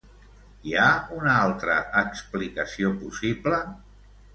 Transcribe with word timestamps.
Hi 0.69 0.73
ha 0.77 0.85
una 1.19 1.37
altra 1.43 1.77
explicació 2.03 2.95
possible? 3.07 3.67